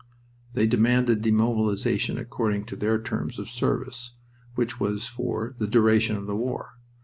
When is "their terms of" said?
2.75-3.49